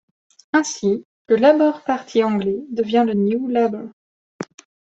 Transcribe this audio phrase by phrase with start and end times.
[0.51, 3.89] Ainsi, le Labour Party anglais devient le New Labour.